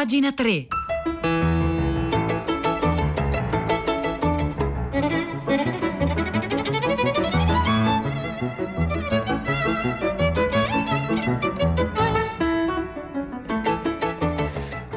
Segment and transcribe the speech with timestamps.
[0.00, 0.66] Pagina 3.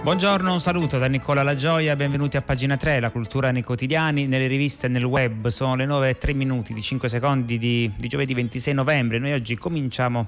[0.01, 4.25] Buongiorno, un saluto da Nicola La Gioia, benvenuti a pagina 3, la cultura nei quotidiani,
[4.25, 5.47] nelle riviste e nel web.
[5.47, 9.19] Sono le 9 e 3 minuti di 5 secondi di, di giovedì 26 novembre.
[9.19, 10.27] Noi oggi cominciamo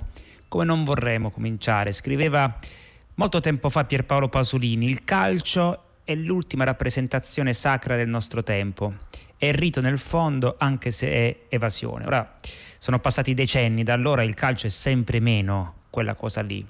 [0.49, 1.93] come non vorremmo cominciare.
[1.93, 2.59] Scriveva
[3.15, 8.93] molto tempo fa Pierpaolo Pasolini, il calcio è l'ultima rappresentazione sacra del nostro tempo.
[9.37, 12.05] È rito nel fondo anche se è evasione.
[12.05, 12.35] Ora
[12.77, 16.65] sono passati decenni, da allora il calcio è sempre meno quella cosa lì.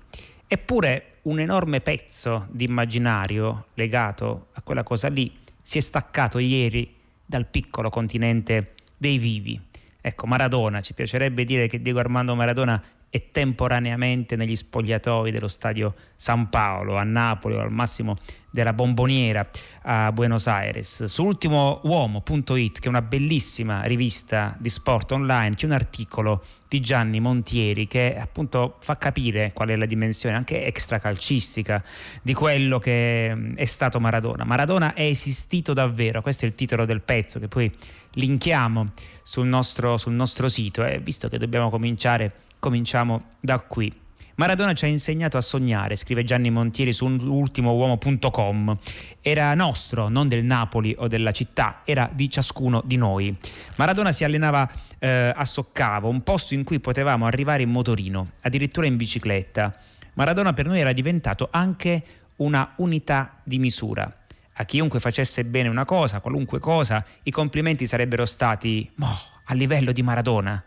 [0.47, 6.93] Eppure un enorme pezzo di immaginario legato a quella cosa lì si è staccato ieri
[7.25, 9.59] dal piccolo continente dei vivi.
[9.99, 12.81] Ecco, Maradona, ci piacerebbe dire che Diego Armando Maradona
[13.15, 18.17] è temporaneamente negli spogliatoi dello stadio San Paolo, a Napoli o al massimo
[18.51, 19.47] della Bomboniera
[19.83, 21.05] a Buenos Aires.
[21.05, 27.21] Su ultimouomo.it, che è una bellissima rivista di sport online, c'è un articolo di Gianni
[27.21, 31.81] Montieri che appunto fa capire qual è la dimensione anche extracalcistica
[32.21, 34.43] di quello che è stato Maradona.
[34.43, 37.71] Maradona è esistito davvero, questo è il titolo del pezzo che poi
[38.15, 38.91] linkiamo
[39.21, 42.33] sul nostro, sul nostro sito e visto che dobbiamo cominciare,
[42.65, 43.93] cominciamo da qui.
[44.37, 48.77] Maradona ci ha insegnato a sognare, scrive Gianni Montieri su ultimouomo.com.
[49.21, 53.37] Era nostro, non del Napoli o della città, era di ciascuno di noi.
[53.75, 58.87] Maradona si allenava eh, a Soccavo, un posto in cui potevamo arrivare in motorino, addirittura
[58.87, 59.77] in bicicletta.
[60.15, 62.03] Maradona per noi era diventato anche
[62.37, 64.11] una unità di misura.
[64.53, 69.91] A chiunque facesse bene una cosa, qualunque cosa, i complimenti sarebbero stati oh, a livello
[69.91, 70.63] di Maradona.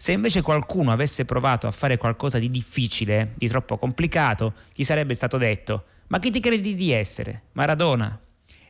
[0.00, 5.12] Se invece qualcuno avesse provato a fare qualcosa di difficile, di troppo complicato, gli sarebbe
[5.12, 7.42] stato detto: Ma chi ti credi di essere?
[7.52, 8.16] Maradona.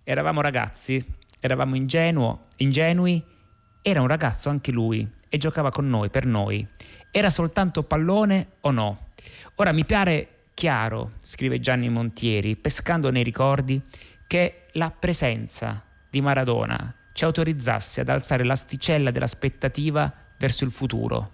[0.04, 1.04] Eravamo ragazzi,
[1.38, 3.22] eravamo ingenuo, ingenui,
[3.82, 6.66] era un ragazzo anche lui e giocava con noi, per noi.
[7.10, 9.08] Era soltanto pallone o no?
[9.56, 13.78] Ora mi pare chiaro, scrive Gianni Montieri, pescando nei ricordi,
[14.26, 21.32] che la presenza di Maradona ci autorizzasse ad alzare l'asticella dell'aspettativa verso il futuro.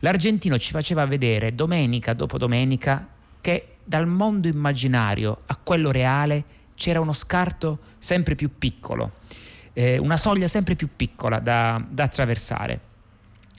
[0.00, 3.08] L'argentino ci faceva vedere domenica dopo domenica
[3.40, 9.12] che dal mondo immaginario a quello reale c'era uno scarto sempre più piccolo,
[9.72, 12.90] eh, una soglia sempre più piccola da, da attraversare.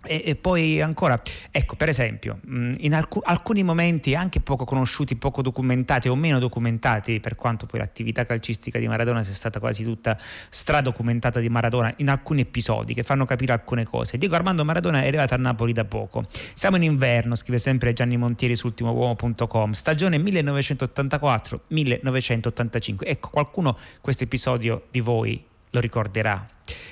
[0.05, 1.19] E, e, poi ancora,
[1.49, 7.21] ecco, per esempio, in alc- alcuni momenti anche poco conosciuti, poco documentati o meno documentati,
[7.21, 10.17] per quanto poi l'attività calcistica di Maradona sia stata quasi tutta
[10.49, 14.17] stradocumentata di Maradona, in alcuni episodi che fanno capire alcune cose.
[14.17, 16.25] Diego Armando Maradona è arrivato a Napoli da poco.
[16.53, 22.97] Siamo in inverno, scrive sempre Gianni Montieri su ultimouomo.com, stagione 1984-1985.
[23.05, 26.47] Ecco, qualcuno questo episodio di voi lo ricorderà.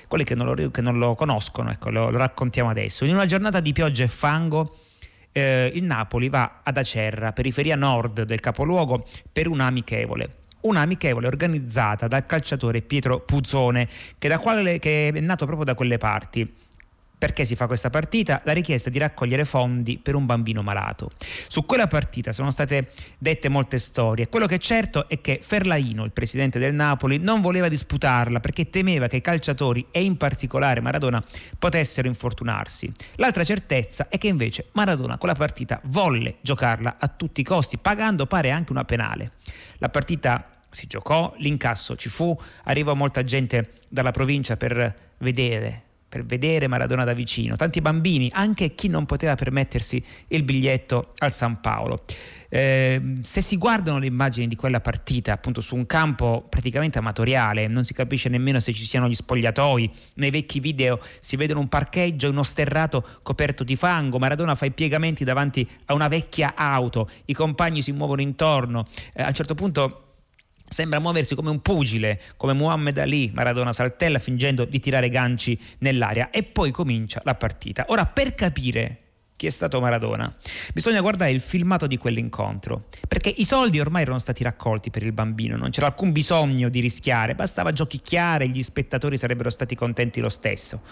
[0.07, 3.05] Quelli che non lo, che non lo conoscono, ecco, lo, lo, raccontiamo adesso.
[3.05, 4.75] In una giornata di pioggia e fango,
[5.31, 11.25] eh, il Napoli va ad Acerra, periferia nord del capoluogo, per una amichevole una amichevole
[11.25, 13.87] organizzata dal calciatore Pietro Puzzone,
[14.19, 16.53] che, quale, che, è nato proprio da quelle parti.
[17.21, 18.41] Perché si fa questa partita?
[18.45, 21.11] La richiesta di raccogliere fondi per un bambino malato.
[21.47, 22.89] Su quella partita sono state
[23.19, 24.27] dette molte storie.
[24.27, 28.71] Quello che è certo è che Ferlaino, il presidente del Napoli, non voleva disputarla perché
[28.71, 31.23] temeva che i calciatori e in particolare Maradona
[31.59, 32.91] potessero infortunarsi.
[33.17, 37.77] L'altra certezza è che invece Maradona con la partita volle giocarla a tutti i costi,
[37.77, 39.33] pagando pare anche una penale.
[39.77, 46.25] La partita si giocò, l'incasso ci fu, arrivò molta gente dalla provincia per vedere per
[46.25, 51.61] vedere Maradona da vicino, tanti bambini, anche chi non poteva permettersi il biglietto al San
[51.61, 52.03] Paolo.
[52.49, 57.67] Eh, se si guardano le immagini di quella partita appunto su un campo praticamente amatoriale,
[57.67, 61.69] non si capisce nemmeno se ci siano gli spogliatoi, nei vecchi video si vedono un
[61.69, 67.09] parcheggio uno sterrato coperto di fango, Maradona fa i piegamenti davanti a una vecchia auto,
[67.27, 70.07] i compagni si muovono intorno, eh, a un certo punto
[70.71, 76.29] Sembra muoversi come un pugile, come Muhammad Ali, Maradona saltella fingendo di tirare ganci nell'aria
[76.29, 77.83] e poi comincia la partita.
[77.89, 78.97] Ora per capire
[79.35, 80.33] chi è stato Maradona.
[80.73, 85.11] Bisogna guardare il filmato di quell'incontro, perché i soldi ormai erano stati raccolti per il
[85.11, 90.21] bambino, non c'era alcun bisogno di rischiare, bastava giochicchiare e gli spettatori sarebbero stati contenti
[90.21, 90.83] lo stesso.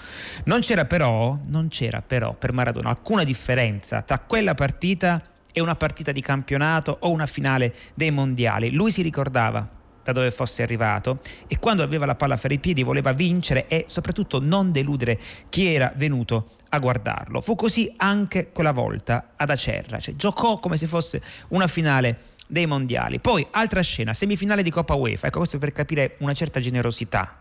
[0.44, 5.75] Non c'era però, non c'era però per Maradona alcuna differenza tra quella partita e una
[5.75, 8.72] partita di campionato o una finale dei mondiali.
[8.72, 9.68] Lui si ricordava
[10.04, 13.86] da dove fosse arrivato e quando aveva la palla fra i piedi voleva vincere e
[13.88, 15.19] soprattutto non deludere
[15.50, 17.42] chi era venuto a guardarlo.
[17.42, 22.66] Fu così anche quella volta ad Acerra, cioè giocò come se fosse una finale dei
[22.66, 23.19] mondiali.
[23.19, 27.40] Poi altra scena, semifinale di Coppa UEFA, ecco questo per capire una certa generosità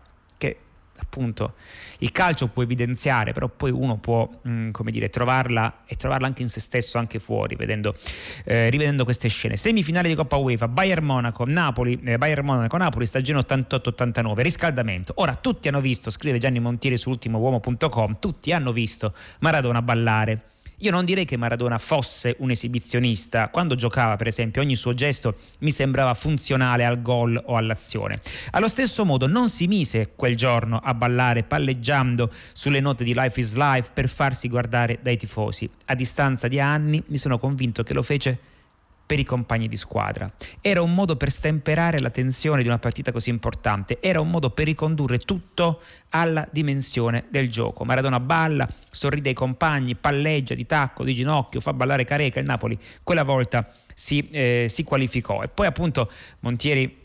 [0.99, 1.55] appunto
[1.99, 6.27] il calcio può evidenziare, però poi uno può, mh, mm, come dire, trovarla e trovarla
[6.27, 7.93] anche in se stesso, anche fuori, vedendo,
[8.45, 9.57] eh, rivedendo queste scene.
[9.57, 15.13] Semifinale di Coppa UEFA, Bayern Monaco, Napoli, eh, Bayern Monaco, Napoli, stagione 88-89, riscaldamento.
[15.17, 20.43] Ora tutti hanno visto, scrive Gianni Montieri su ultimouomo.com, tutti hanno visto Maradona ballare
[20.79, 23.49] io non direi che Maradona fosse un esibizionista.
[23.49, 28.21] Quando giocava, per esempio, ogni suo gesto mi sembrava funzionale al gol o all'azione.
[28.51, 33.39] Allo stesso modo non si mise quel giorno a ballare palleggiando sulle note di Life
[33.39, 35.69] is Life per farsi guardare dai tifosi.
[35.85, 38.48] A distanza di anni mi sono convinto che lo fece
[39.09, 40.31] per i compagni di squadra.
[40.61, 44.51] Era un modo per stemperare la tensione di una partita così importante, era un modo
[44.51, 47.85] per ricondurre tutto alla dimensione del gioco.
[47.85, 52.77] Maradona balla, sorride ai compagni, palleggia di tacco, di ginocchio, fa ballare Careca, il Napoli
[53.01, 55.41] quella volta si, eh, si qualificò.
[55.41, 56.98] E poi appunto Montieri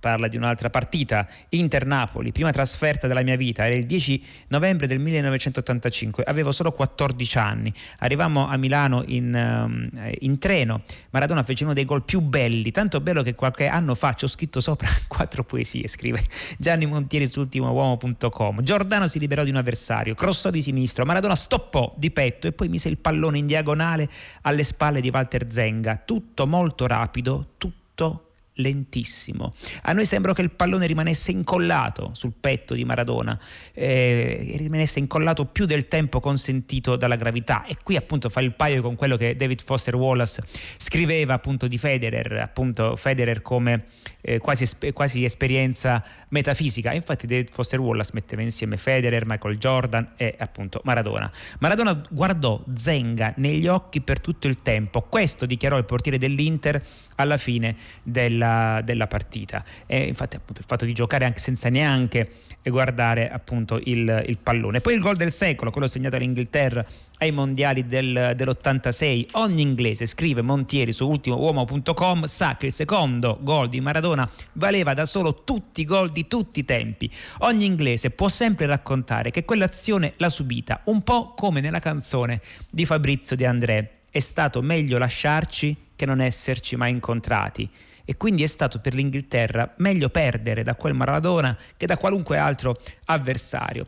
[0.00, 4.98] parla di un'altra partita, Inter-Napoli, prima trasferta della mia vita, era il 10 novembre del
[4.98, 9.88] 1985, avevo solo 14 anni, arrivammo a Milano in, um,
[10.20, 14.14] in treno, Maradona fece uno dei gol più belli, tanto bello che qualche anno fa
[14.14, 16.24] ci ho scritto sopra quattro poesie, scrive
[16.58, 21.94] Gianni Montieri su ultimouomo.com, Giordano si liberò di un avversario, crossò di sinistro, Maradona stoppò
[21.96, 24.08] di petto e poi mise il pallone in diagonale
[24.42, 28.29] alle spalle di Walter Zenga, tutto molto rapido, tutto
[28.60, 29.52] lentissimo.
[29.82, 33.38] A noi sembra che il pallone rimanesse incollato sul petto di Maradona,
[33.72, 38.82] eh, rimanesse incollato più del tempo consentito dalla gravità e qui appunto fa il paio
[38.82, 40.42] con quello che David Foster Wallace
[40.76, 43.86] scriveva appunto di Federer, appunto Federer come
[44.20, 46.92] eh, quasi, quasi, esperienza metafisica.
[46.92, 51.30] Infatti David Foster Wallace metteva insieme Federer, Michael Jordan e appunto Maradona.
[51.60, 56.82] Maradona guardò Zenga negli occhi per tutto il tempo, questo dichiarò il portiere dell'Inter
[57.16, 59.64] alla fine della, della partita.
[59.86, 62.30] E infatti appunto il fatto di giocare anche senza neanche
[62.62, 64.80] guardare appunto il, il pallone.
[64.80, 66.84] Poi il gol del secolo, quello segnato all'Inghilterra
[67.20, 69.26] ai mondiali del, dell'86.
[69.32, 75.06] Ogni inglese, scrive Montieri su ultimouomo.com, sa che il secondo gol di Maradona valeva da
[75.06, 77.10] solo tutti i gol di tutti i tempi.
[77.40, 82.84] Ogni inglese può sempre raccontare che quell'azione l'ha subita, un po' come nella canzone di
[82.84, 83.92] Fabrizio De André.
[84.10, 87.68] È stato meglio lasciarci che non esserci mai incontrati
[88.04, 92.76] e quindi è stato per l'Inghilterra meglio perdere da quel Maradona che da qualunque altro
[93.04, 93.86] avversario.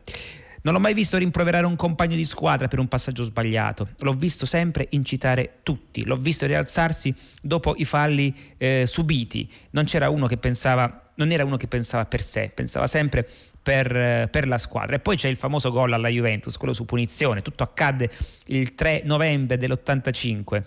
[0.62, 4.46] Non l'ho mai visto rimproverare un compagno di squadra per un passaggio sbagliato, l'ho visto
[4.46, 10.36] sempre incitare tutti, l'ho visto rialzarsi dopo i falli eh, subiti, non c'era uno che
[10.36, 13.28] pensava, non era uno che pensava per sé, pensava sempre
[13.60, 14.94] per, eh, per, la squadra.
[14.94, 18.08] E poi c'è il famoso gol alla Juventus, quello su punizione, tutto accadde
[18.46, 20.62] il 3 novembre dell'85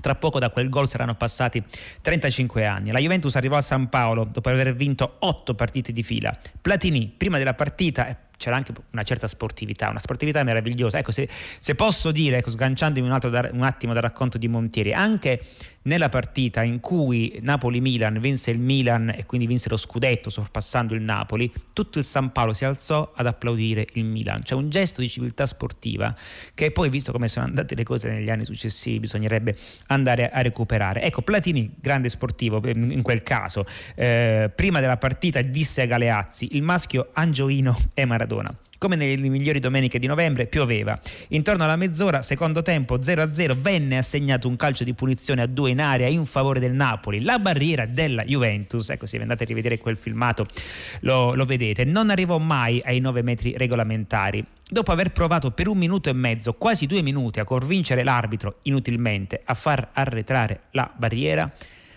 [0.00, 1.62] tra poco da quel gol saranno passati
[2.00, 2.90] 35 anni.
[2.90, 6.34] La Juventus arrivò a San Paolo dopo aver vinto 8 partite di fila.
[6.60, 10.98] Platini, prima della partita, c'era anche una certa sportività, una sportività meravigliosa.
[10.98, 14.94] Ecco, se, se posso dire, ecco, sganciandomi un, da, un, attimo dal racconto di Montieri,
[14.94, 15.44] anche
[15.82, 21.00] nella partita in cui Napoli-Milan vinse il Milan e quindi vinse lo scudetto sorpassando il
[21.02, 24.42] Napoli, tutto il San Paolo si alzò ad applaudire il Milan.
[24.42, 26.14] C'è un gesto di civiltà sportiva
[26.54, 29.56] che poi, visto come sono andate le cose negli anni successivi, bisognerebbe
[29.86, 31.02] andare a recuperare.
[31.02, 36.62] Ecco, Platini, grande sportivo in quel caso, eh, prima della partita disse a Galeazzi, il
[36.62, 38.54] maschio Angioino è Maradona.
[38.80, 40.98] Come nelle migliori domeniche di novembre pioveva.
[41.28, 45.82] Intorno alla mezz'ora, secondo tempo 0-0, venne assegnato un calcio di punizione a due in
[45.82, 47.20] area in favore del Napoli.
[47.20, 50.46] La barriera della Juventus, ecco se andate a rivedere quel filmato
[51.00, 54.42] lo, lo vedete, non arrivò mai ai 9 metri regolamentari.
[54.66, 59.42] Dopo aver provato per un minuto e mezzo, quasi due minuti, a convincere l'arbitro inutilmente
[59.44, 61.52] a far arretrare la barriera,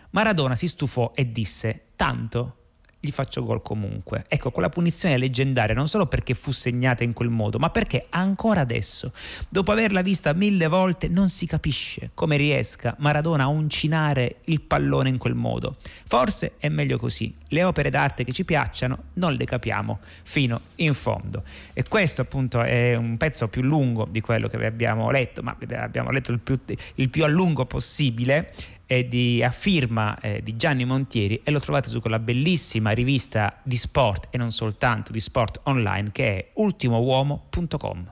[0.10, 2.58] Maradona si stufò e disse: Tanto
[3.06, 4.24] gli faccio gol comunque.
[4.30, 8.06] Ecco, quella punizione è leggendaria non solo perché fu segnata in quel modo, ma perché
[8.10, 9.12] ancora adesso,
[9.50, 15.10] dopo averla vista mille volte, non si capisce come riesca Maradona a uncinare il pallone
[15.10, 15.76] in quel modo.
[16.06, 17.36] Forse è meglio così.
[17.50, 21.44] Le opere d'arte che ci piacciono non le capiamo fino in fondo.
[21.74, 25.58] E questo appunto è un pezzo più lungo di quello che vi abbiamo letto, ma
[25.76, 26.58] abbiamo letto il più,
[26.96, 28.54] il più a lungo possibile
[28.98, 33.60] è di, a firma eh, di Gianni Montieri e lo trovate su quella bellissima rivista
[33.64, 38.12] di sport e non soltanto di sport online che è ultimouomo.com.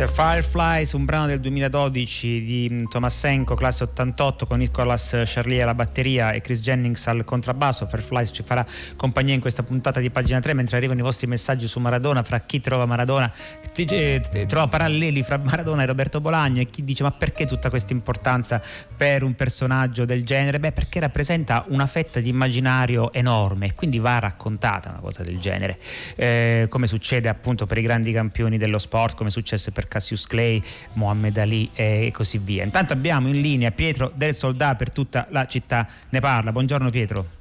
[0.00, 5.64] Questo è Fireflies, un brano del 2012 di mm, Tomassenko, classe 88, con Nicolas Charlier
[5.64, 7.86] alla batteria e Chris Jennings al contrabbasso.
[7.86, 8.64] Fireflies ci farà
[8.96, 12.38] compagnia in questa puntata di pagina 3 mentre arrivano i vostri messaggi su Maradona, fra
[12.38, 13.30] chi trova Maradona,
[13.76, 17.92] eh, trova paralleli fra Maradona e Roberto Bolagno e chi dice ma perché tutta questa
[17.92, 18.62] importanza
[18.96, 20.58] per un personaggio del genere?
[20.60, 25.38] Beh, perché rappresenta una fetta di immaginario enorme e quindi va raccontata una cosa del
[25.38, 25.78] genere,
[26.16, 30.62] eh, come succede appunto per i grandi campioni dello sport, come successe per Cassius Clay,
[30.94, 32.62] Mohammed Ali e così via.
[32.62, 36.52] Intanto abbiamo in linea Pietro del Soldà per tutta la città ne parla.
[36.52, 37.39] Buongiorno Pietro.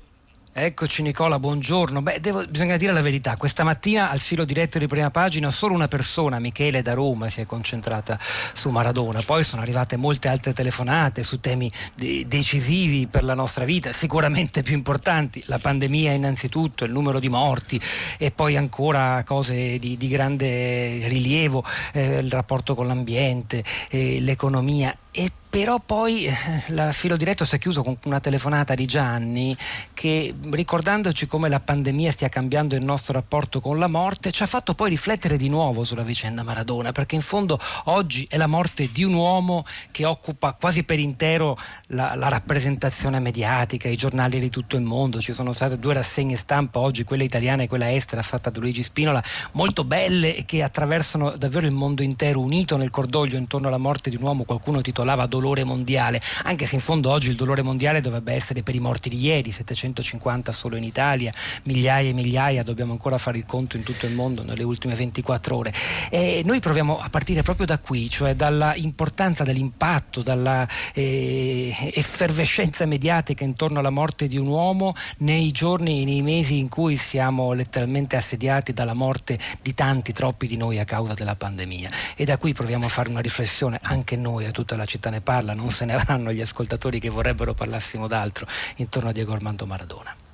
[0.61, 2.01] Eccoci Nicola, buongiorno.
[2.01, 5.73] Beh, devo, bisogna dire la verità, questa mattina al filo diretto di prima pagina solo
[5.73, 10.51] una persona, Michele da Roma, si è concentrata su Maradona, poi sono arrivate molte altre
[10.51, 16.83] telefonate su temi de- decisivi per la nostra vita, sicuramente più importanti, la pandemia innanzitutto,
[16.83, 17.79] il numero di morti
[18.17, 21.63] e poi ancora cose di, di grande rilievo,
[21.93, 26.33] eh, il rapporto con l'ambiente, eh, l'economia e però poi eh,
[26.67, 29.57] il filo diretto si è chiuso con una telefonata di Gianni
[29.95, 34.45] che ricordandoci come la pandemia stia cambiando il nostro rapporto con la morte ci ha
[34.45, 38.89] fatto poi riflettere di nuovo sulla vicenda Maradona perché in fondo oggi è la morte
[38.91, 44.51] di un uomo che occupa quasi per intero la, la rappresentazione mediatica, i giornali di
[44.51, 48.21] tutto il mondo, ci sono state due rassegne stampa oggi, quella italiana e quella estera
[48.21, 49.23] fatta da Luigi Spinola,
[49.53, 54.11] molto belle e che attraversano davvero il mondo intero unito nel cordoglio intorno alla morte
[54.11, 58.01] di un uomo, qualcuno titolava dolore mondiale, anche se in fondo oggi il dolore mondiale
[58.01, 61.31] dovrebbe essere per i morti di ieri, 750 solo in Italia,
[61.63, 65.55] migliaia e migliaia, dobbiamo ancora fare il conto in tutto il mondo nelle ultime 24
[65.55, 65.73] ore.
[66.09, 72.85] E noi proviamo a partire proprio da qui, cioè dalla importanza, dall'impatto, dalla eh, effervescenza
[72.85, 78.17] mediatica intorno alla morte di un uomo nei giorni, nei mesi in cui siamo letteralmente
[78.17, 81.89] assediati dalla morte di tanti, troppi di noi a causa della pandemia.
[82.17, 85.21] E da qui proviamo a fare una riflessione anche noi, a tutta la città ne
[85.21, 89.65] parla, non se ne avranno gli ascoltatori che vorrebbero parlassimo d'altro intorno a Diego Armando
[89.65, 90.28] Maradona.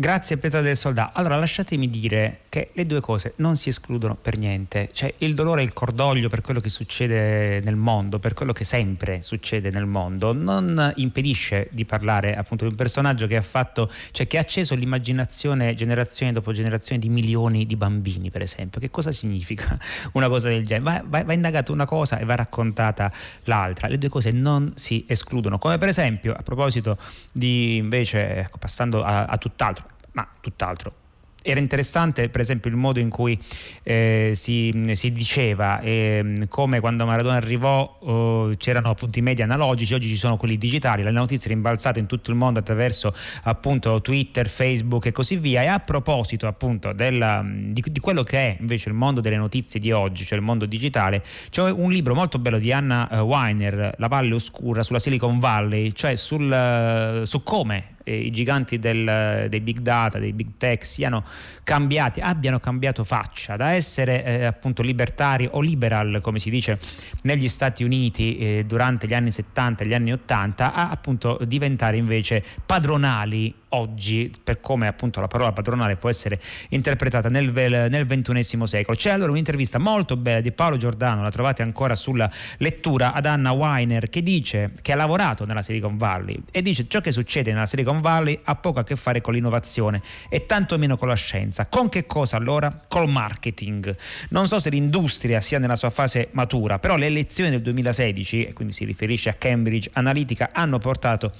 [0.00, 1.10] Grazie Pietro del Soldà.
[1.12, 4.88] Allora lasciatemi dire che le due cose non si escludono per niente.
[4.94, 8.64] Cioè il dolore e il cordoglio per quello che succede nel mondo, per quello che
[8.64, 13.90] sempre succede nel mondo, non impedisce di parlare appunto di un personaggio che ha fatto,
[14.12, 18.80] cioè che ha acceso l'immaginazione generazione dopo generazione di milioni di bambini, per esempio.
[18.80, 19.78] Che cosa significa
[20.12, 20.82] una cosa del genere?
[20.82, 23.12] Va, va, va indagata una cosa e va raccontata
[23.44, 23.86] l'altra.
[23.86, 25.58] Le due cose non si escludono.
[25.58, 26.96] Come per esempio, a proposito
[27.30, 30.94] di invece, ecco, passando a, a tutt'altro, ma tutt'altro.
[31.42, 33.38] Era interessante per esempio il modo in cui
[33.82, 39.94] eh, si, si, diceva eh, come quando Maradona arrivò oh, c'erano appunto i media analogici,
[39.94, 43.14] oggi ci sono quelli digitali, le notizie rimbalzate in tutto il mondo attraverso
[43.44, 45.62] appunto Twitter, Facebook e così via.
[45.62, 49.80] E a proposito appunto della, di, di, quello che è invece il mondo delle notizie
[49.80, 53.94] di oggi, cioè il mondo digitale, c'è un libro molto bello di Anna uh, Weiner,
[53.96, 59.46] La Valle Oscura, sulla Silicon Valley, cioè sul, uh, su come eh, i giganti del,
[59.48, 61.24] dei big data, dei big tech siano
[61.62, 63.56] cambiati, abbiano cambiato faccia.
[63.56, 66.78] Da essere eh, appunto libertari o liberal come si dice
[67.22, 71.96] negli Stati Uniti eh, durante gli anni 70 e gli anni 80 a appunto diventare
[71.96, 78.66] invece padronali oggi per come appunto la parola padronale può essere interpretata nel, nel XXI
[78.66, 78.96] secolo.
[78.96, 83.52] C'è allora un'intervista molto bella di Paolo Giordano, la trovate ancora sulla lettura ad Anna
[83.52, 87.66] Weiner che dice che ha lavorato nella Silicon Valley e dice ciò che succede nella
[87.66, 91.66] Silicon Valley ha poco a che fare con l'innovazione e tantomeno con la scienza.
[91.66, 92.80] Con che cosa allora?
[92.88, 93.94] Col marketing.
[94.30, 98.52] Non so se l'industria sia nella sua fase matura, però le elezioni del 2016, e
[98.52, 101.32] quindi si riferisce a Cambridge Analytica, hanno portato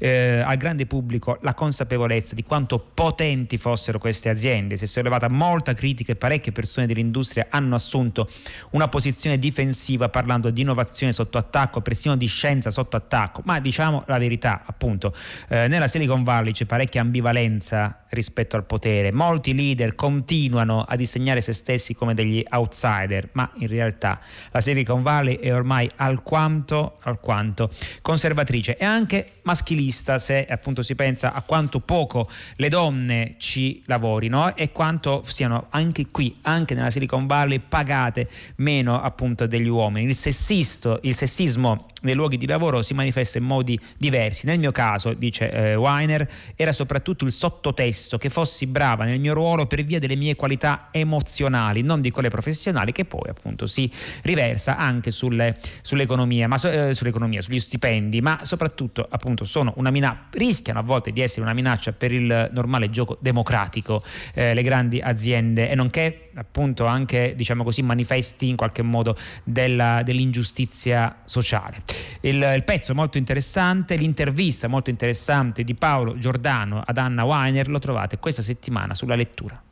[0.00, 4.76] eh, al grande pubblico la consapevolezza di quanto potenti fossero queste aziende.
[4.76, 8.28] Si è sollevata molta critica e parecchie persone dell'industria hanno assunto
[8.70, 14.04] una posizione difensiva parlando di innovazione sotto attacco, persino di scienza sotto attacco, ma diciamo
[14.06, 15.14] la verità, appunto,
[15.48, 19.12] eh, nella Silicon Valley c'è parecchia ambivalenza rispetto al potere.
[19.12, 24.18] Molti leader continuano a disegnare se stessi come degli outsider, ma in realtà
[24.50, 31.32] la Silicon Valley è ormai alquanto, alquanto conservatrice e anche maschilista se appunto si pensa
[31.32, 37.26] a quanto poco le donne ci lavorino e quanto siano anche qui, anche nella Silicon
[37.26, 40.06] Valley, pagate meno appunto degli uomini.
[40.06, 44.46] Il, sessisto, il sessismo nei luoghi di lavoro si manifesta in modi diversi.
[44.46, 49.34] Nel mio caso, dice eh, Weiner, era soprattutto il sottotesto che fossi brava nel mio
[49.34, 53.90] ruolo per via delle mie qualità emozionali, non di quelle professionali, che poi appunto si
[54.22, 60.28] riversa anche sulle, sull'economia, ma, eh, sull'economia, sugli stipendi, ma soprattutto appunto sono una minaccia,
[60.32, 64.02] rischiano a volte di essere una minaccia per il normale gioco democratico,
[64.34, 70.02] eh, le grandi aziende e nonché appunto anche diciamo così manifesti in qualche modo della,
[70.02, 71.82] dell'ingiustizia sociale.
[72.20, 77.78] Il, il pezzo molto interessante, l'intervista molto interessante di Paolo Giordano ad Anna Weiner lo
[77.78, 79.62] trovate questa settimana sulla lettura.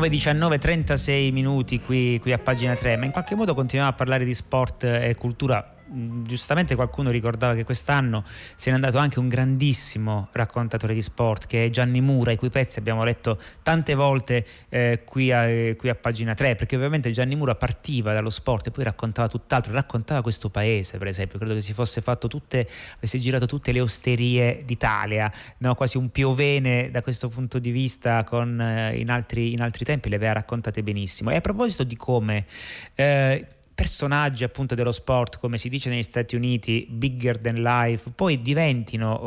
[0.00, 4.26] 9.19, 36 minuti qui, qui, a pagina 3, ma in qualche modo continuiamo a parlare
[4.26, 5.75] di sport e cultura
[6.24, 8.24] giustamente qualcuno ricordava che quest'anno
[8.54, 12.50] se n'è andato anche un grandissimo raccontatore di sport che è Gianni Mura, i cui
[12.50, 17.10] pezzi abbiamo letto tante volte eh, qui, a, eh, qui, a, pagina 3, perché ovviamente
[17.10, 21.54] Gianni Mura partiva dallo sport e poi raccontava tutt'altro, raccontava questo paese per esempio, credo
[21.54, 25.74] che si fosse fatto tutte, avesse girato tutte le osterie d'Italia, no?
[25.74, 30.08] quasi un piovene da questo punto di vista con, eh, in, altri, in, altri, tempi,
[30.08, 31.30] le aveva raccontate benissimo.
[31.30, 32.46] E a proposito di come...
[32.94, 38.40] Eh, personaggi appunto dello sport, come si dice negli Stati Uniti, bigger than life, poi
[38.40, 39.18] diventino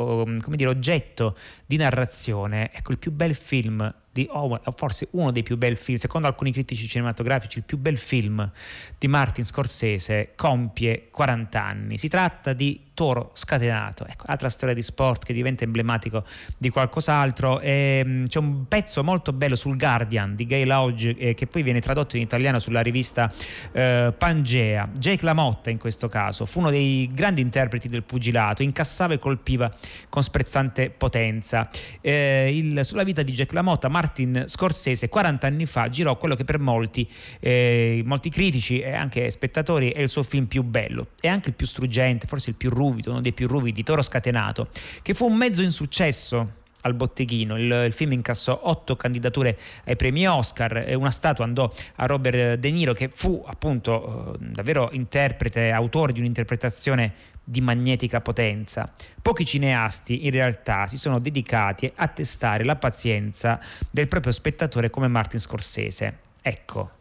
[0.42, 2.70] come dire, oggetto di narrazione.
[2.74, 6.52] Ecco, il più bel film di Owen, forse uno dei più bei film, secondo alcuni
[6.52, 8.50] critici cinematografici, il più bel film
[8.98, 11.98] di Martin Scorsese compie 40 anni.
[11.98, 16.22] Si tratta di Toro Scatenato, ecco, altra storia di sport che diventa emblematico
[16.58, 17.58] di qualcos'altro.
[17.60, 21.62] E, ehm, c'è un pezzo molto bello sul Guardian di Gay Lodge eh, che poi
[21.62, 23.32] viene tradotto in italiano sulla rivista
[23.72, 24.90] eh, Pangea.
[24.92, 29.72] Jake LaMotta in questo caso fu uno dei grandi interpreti del pugilato, incassava e colpiva
[30.10, 31.68] con sprezzante potenza.
[32.02, 36.44] Eh, il, sulla vita di Jake LaMotta, Martin Scorsese 40 anni fa girò quello che
[36.44, 37.06] per molti,
[37.38, 41.08] eh, molti critici e anche spettatori è il suo film più bello.
[41.20, 44.68] E anche il più struggente, forse il più ruvido uno dei più ruvidi, Toro Scatenato,
[45.02, 47.56] che fu un mezzo insuccesso al botteghino.
[47.58, 52.54] Il, il, film incassò otto candidature ai premi Oscar e una statua andò a Robert
[52.54, 57.12] De Niro che fu appunto eh, davvero interprete, autore di un'interpretazione
[57.42, 58.92] di magnetica potenza.
[59.20, 63.58] Pochi cineasti in realtà si sono dedicati a testare la pazienza
[63.90, 66.18] del proprio spettatore come Martin Scorsese.
[66.42, 66.98] Ecco,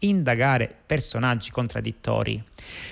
[0.00, 2.42] indagare personaggi contraddittori.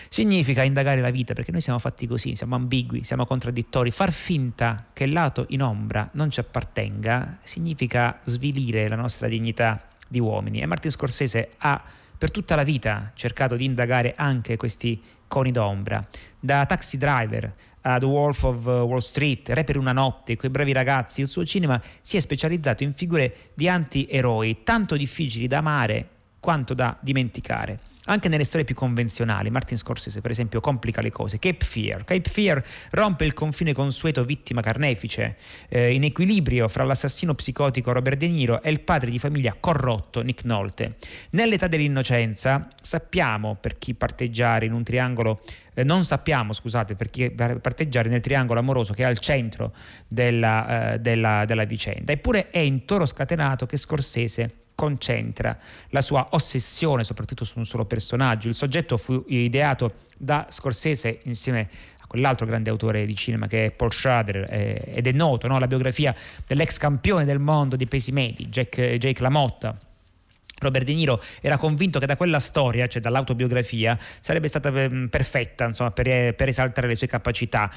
[0.08, 3.90] Significa indagare la vita perché noi siamo fatti così, siamo ambigui, siamo contraddittori.
[3.90, 9.88] Far finta che il lato in ombra non ci appartenga significa svilire la nostra dignità
[10.08, 10.60] di uomini.
[10.60, 11.82] E Martin Scorsese ha
[12.18, 16.06] per tutta la vita cercato di indagare anche questi coni d'ombra.
[16.38, 20.72] Da taxi driver a The Wolf of Wall Street, Re per una notte, quei bravi
[20.72, 26.08] ragazzi, il suo cinema si è specializzato in figure di anti-eroi, tanto difficili da amare
[26.46, 27.80] quanto da dimenticare.
[28.04, 31.40] Anche nelle storie più convenzionali, Martin Scorsese per esempio complica le cose.
[31.40, 32.04] Cape Fear.
[32.04, 35.34] Cape Fear rompe il confine consueto vittima carnefice,
[35.68, 40.22] eh, in equilibrio fra l'assassino psicotico Robert De Niro e il padre di famiglia corrotto
[40.22, 40.98] Nick Nolte.
[41.30, 45.40] Nell'età dell'innocenza sappiamo per chi parteggiare in un triangolo
[45.74, 49.72] eh, non sappiamo, scusate, per chi parteggiare nel triangolo amoroso che è al centro
[50.06, 52.12] della, eh, della, della vicenda.
[52.12, 55.58] Eppure è in toro scatenato che Scorsese concentra
[55.88, 58.46] la sua ossessione soprattutto su un solo personaggio.
[58.46, 61.68] Il soggetto fu ideato da Scorsese insieme
[62.00, 65.58] a quell'altro grande autore di cinema che è Paul Schrader eh, ed è noto, no?
[65.58, 66.14] la biografia
[66.46, 69.80] dell'ex campione del mondo dei pesi medi, Jack, Jake LaMotta.
[70.58, 75.66] Robert De Niro era convinto che da quella storia, cioè dall'autobiografia, sarebbe stata mm, perfetta
[75.66, 77.70] insomma, per, per esaltare le sue capacità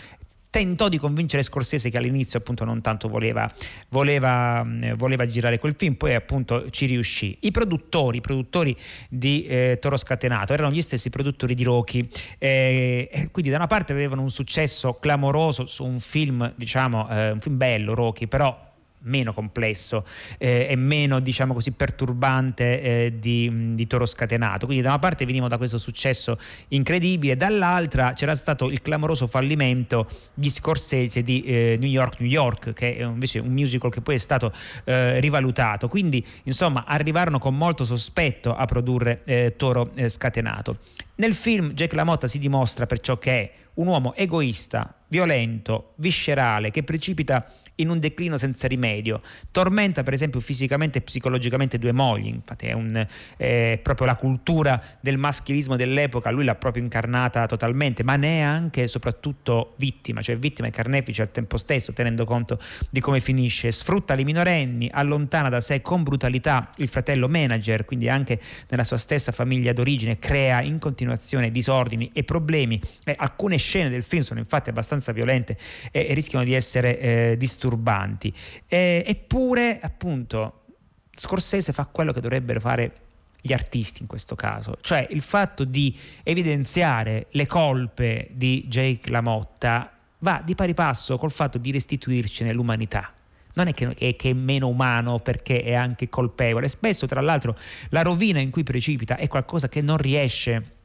[0.50, 3.52] tentò di convincere Scorsese che all'inizio appunto non tanto voleva,
[3.90, 7.38] voleva, voleva, girare quel film, poi appunto ci riuscì.
[7.42, 8.76] I produttori, i produttori
[9.10, 12.08] di eh, Toro Scatenato erano gli stessi produttori di Rocky,
[12.38, 17.40] eh, quindi da una parte avevano un successo clamoroso su un film, diciamo, eh, un
[17.40, 18.68] film bello Rocky, però
[19.02, 20.06] meno complesso
[20.38, 24.66] eh, e meno diciamo così perturbante eh, di, di, Toro Scatenato.
[24.66, 26.38] Quindi da una parte venivamo da questo successo
[26.70, 32.74] incredibile dall'altra c'era stato il clamoroso fallimento di Scorsese di eh, New York New York
[32.74, 34.52] che è invece un musical che poi è stato
[34.84, 35.88] eh, rivalutato.
[35.88, 40.78] Quindi insomma arrivarono con molto sospetto a produrre eh, Toro eh, Scatenato.
[41.16, 46.72] Nel film Jack LaMotta si dimostra per ciò che è un uomo egoista, violento, viscerale,
[46.72, 47.46] che precipita
[47.80, 49.22] in un declino senza rimedio.
[49.52, 53.06] Tormenta per esempio fisicamente e psicologicamente due mogli, infatti è, un,
[53.38, 58.42] è proprio la cultura del maschilismo dell'epoca, lui l'ha proprio incarnata totalmente, ma ne è
[58.42, 63.20] anche e soprattutto vittima, cioè vittima e carnefice al tempo stesso, tenendo conto di come
[63.20, 63.72] finisce.
[63.72, 68.40] Sfrutta le minorenni, allontana da sé con brutalità il fratello manager, quindi anche
[68.70, 72.80] nella sua stessa famiglia d'origine, crea in continuazione disordini e problemi.
[73.04, 75.58] Eh, alcune scene del film sono infatti abbastanza violente
[75.92, 78.34] e, e rischiano di essere eh, disturbate disturbanti.
[78.68, 80.64] Eh, eppure, appunto,
[81.12, 82.94] Scorsese fa quello che dovrebbero fare
[83.42, 89.94] gli artisti in questo caso, cioè il fatto di evidenziare le colpe di Jake LaMotta
[90.20, 93.14] va di pari passo col fatto di restituircene l'umanità.
[93.54, 97.56] Non è che, che, che, è meno umano perché è anche colpevole, spesso tra l'altro
[97.90, 100.79] la rovina in cui precipita è qualcosa che non riesce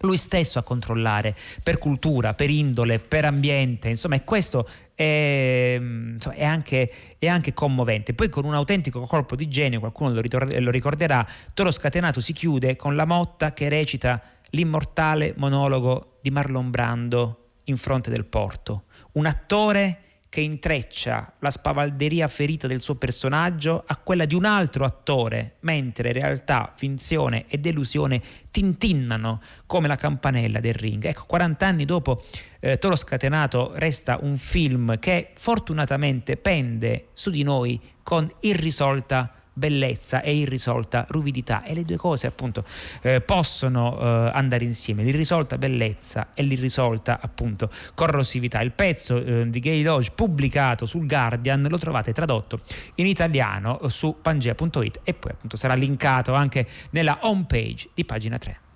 [0.00, 6.34] lui stesso a controllare per cultura, per indole, per ambiente, insomma, e questo è, insomma,
[6.34, 8.14] è, anche, è, anche, commovente.
[8.14, 10.22] Poi con un autentico colpo di genio, qualcuno lo,
[10.58, 16.70] lo ricorderà, Toro Scatenato si chiude con la motta che recita l'immortale monologo di Marlon
[16.70, 18.84] Brando in fronte del porto.
[19.12, 24.84] Un attore che intreccia la spavalderia ferita del suo personaggio a quella di un altro
[24.84, 31.04] attore, mentre realtà, finzione e delusione tintinnano come la campanella del ring.
[31.04, 32.22] Ecco, 40 anni dopo
[32.60, 40.22] eh, Toro Scatenato resta un film che fortunatamente pende su di noi con irrisolta bellezza
[40.22, 42.64] e irrisolta ruvidità e le due cose appunto
[43.02, 48.60] eh, possono eh, andare insieme, l'irrisolta bellezza e l'irrisolta appunto corrosività.
[48.60, 52.60] Il pezzo eh, di Gay Lodge pubblicato sul Guardian lo trovate tradotto
[52.96, 58.38] in italiano su pangea.it e poi appunto sarà linkato anche nella home page di pagina
[58.38, 58.67] 3.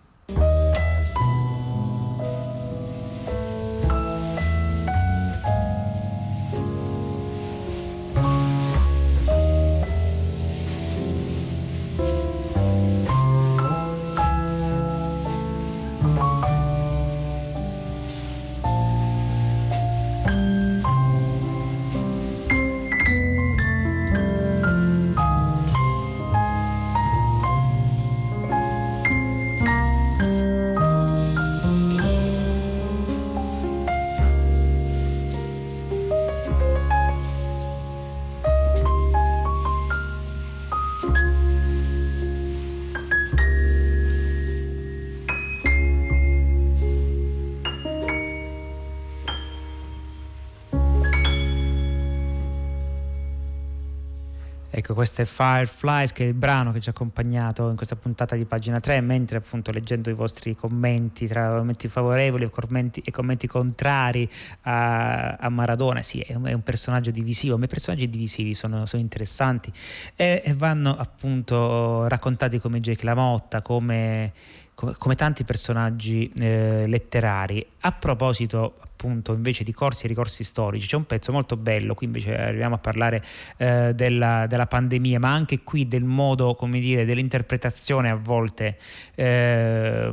[55.03, 58.79] È Fireflies, che è il brano che ci ha accompagnato in questa puntata di pagina
[58.79, 64.29] 3, mentre appunto leggendo i vostri commenti, tra commenti favorevoli commenti, e commenti contrari
[64.62, 68.87] a, a, Maradona, sì, è un, è un, personaggio divisivo, ma i personaggi divisivi sono,
[68.87, 69.73] sono interessanti
[70.15, 74.33] e, e, vanno appunto raccontati come Jake LaMotta, come,
[74.75, 77.67] come tanti personaggi eh, letterari.
[77.81, 80.87] A proposito appunto invece di corsi e ricorsi storici.
[80.87, 83.23] C'è un pezzo molto bello, qui invece arriviamo a parlare
[83.57, 88.79] eh, della, della, pandemia, ma anche qui del modo, come dire, dell'interpretazione a volte,
[89.17, 90.12] eh,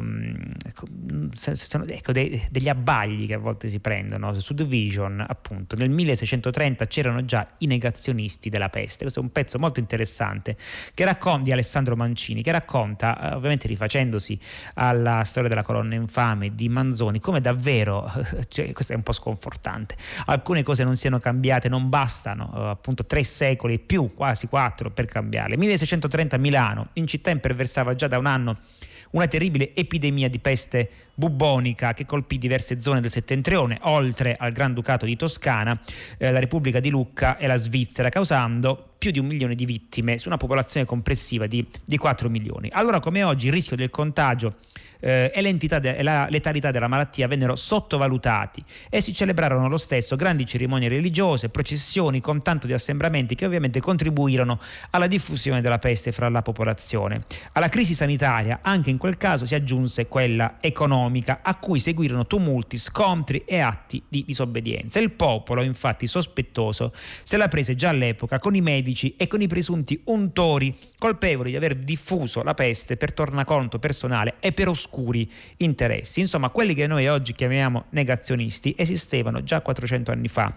[0.65, 4.37] ecco, dei, degli abbagli che a volte si prendono.
[4.39, 9.03] Su The Vision, appunto, nel 1630 c'erano già i negazionisti della peste.
[9.03, 10.57] Questo è un pezzo molto interessante
[10.95, 14.39] che racconta, di Alessandro Mancini, che racconta, eh, ovviamente rifacendosi
[14.75, 18.11] alla storia della colonna infame di Manzoni, come davvero
[18.47, 19.97] cioè, questo è un po' sconfortante.
[20.27, 24.89] Alcune cose non siano cambiate, non bastano eh, appunto tre secoli e più, quasi quattro,
[24.89, 25.57] per cambiarle.
[25.57, 28.57] 1630 a Milano, in città imperversava già da un anno
[29.11, 30.89] una terribile epidemia di peste
[31.19, 35.79] bubbonica che colpì diverse zone del settentrione, oltre al Granducato di Toscana,
[36.17, 40.17] eh, la Repubblica di Lucca e la Svizzera, causando più di un milione di vittime
[40.17, 42.69] su una popolazione complessiva di, di 4 milioni.
[42.71, 44.55] Allora come oggi il rischio del contagio
[44.99, 50.17] eh, e, de- e, la letalità della malattia vennero sottovalutati e si celebrarono lo stesso
[50.17, 56.11] grandi cerimonie religiose, processioni con tanto di assembramenti che ovviamente contribuirono alla diffusione della peste
[56.11, 57.23] fra la popolazione.
[57.53, 61.08] Alla crisi sanitaria anche in quel caso si aggiunse quella economica
[61.41, 64.99] a cui seguirono tumulti, scontri e atti di disobbedienza.
[64.99, 66.93] Il popolo infatti sospettoso
[67.23, 71.55] se la prese già all'epoca con i medici e con i presunti untori colpevoli di
[71.55, 76.19] aver diffuso la peste per tornaconto personale e per oscuri interessi.
[76.19, 80.53] Insomma, quelli che noi oggi chiamiamo negazionisti esistevano già 400 anni fa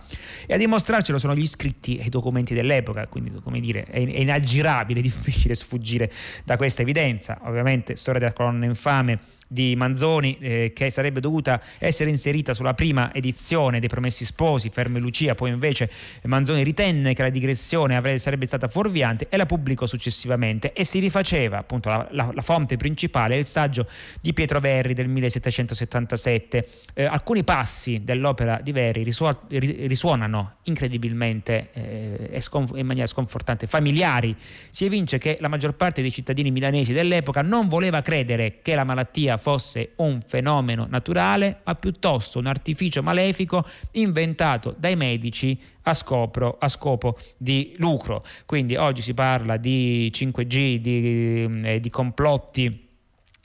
[0.47, 5.01] e a dimostrarcelo sono gli scritti e i documenti dell'epoca, quindi come dire, è inaggirabile,
[5.03, 6.11] difficile sfuggire
[6.45, 7.39] da questa evidenza.
[7.45, 9.21] Ovviamente storia della colonna infame
[9.53, 14.99] di Manzoni eh, che sarebbe dovuta essere inserita sulla prima edizione dei Promessi Sposi, Ferme
[14.99, 15.91] Lucia, poi invece
[16.23, 20.99] Manzoni ritenne che la digressione avrebbe, sarebbe stata fuorviante e la pubblicò successivamente e si
[21.01, 23.87] rifaceva appunto la, la, la fonte principale, il saggio
[24.21, 26.69] di Pietro Verri del 1777.
[26.95, 34.35] Eh, alcuni passi dell'opera di Verri risuo- risuonano incredibilmente eh, sconf- in maniera sconfortante, familiari.
[34.71, 38.85] Si evince che la maggior parte dei cittadini milanesi dell'epoca non voleva credere che la
[38.85, 46.57] malattia fosse un fenomeno naturale, ma piuttosto un artificio malefico inventato dai medici a, scopro,
[46.61, 48.25] a scopo di lucro.
[48.47, 52.91] Quindi oggi si parla di 5G, di, eh, di complotti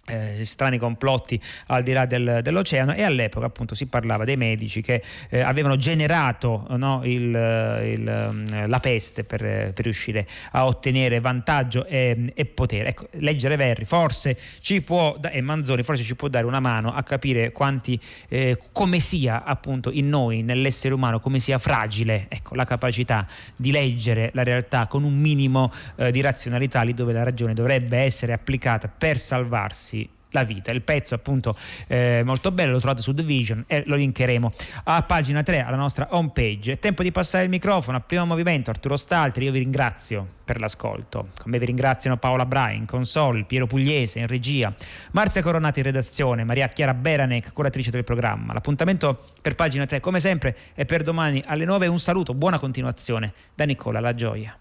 [0.08, 4.82] eh, strani complotti al di là del, dell'oceano e all'epoca appunto si parlava dei medici
[4.82, 9.42] che eh, avevano generato no, il, il, mm, la peste per,
[9.74, 12.90] per, riuscire a ottenere vantaggio e, e potere.
[12.90, 17.04] Ecco, leggere Verri forse ci può, e Manzoni forse ci può dare una mano a
[17.04, 22.66] capire quanti, eh, come sia appunto in noi, nell'essere umano, come sia fragile ecco, la
[22.66, 27.54] capacità di leggere la realtà con un minimo eh, di razionalità lì dove la ragione
[27.54, 29.97] dovrebbe essere applicata per salvarsi
[30.32, 30.72] la vita.
[30.72, 31.56] Il pezzo appunto
[31.88, 34.52] eh, molto bello, lo trovate su The Vision e lo linkeremo
[34.86, 36.74] a pagina 3 alla nostra home page.
[36.74, 40.60] È tempo di passare il microfono a primo movimento, Arturo Staltri, io vi ringrazio per
[40.60, 41.28] l'ascolto.
[41.42, 44.74] Con me vi ringraziano Paola Brain, console, Piero Pugliese in regia,
[45.12, 48.54] Marzia Coronati in redazione, Maria Chiara Beranec, curatrice del programma.
[48.54, 51.88] L'appuntamento per pagina 3 come sempre è per domani alle 9.
[51.88, 54.58] Un saluto, buona continuazione da Nicola La Gioia.